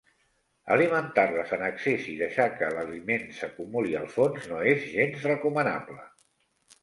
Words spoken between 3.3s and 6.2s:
s'acumuli al fons no és gens recomanable.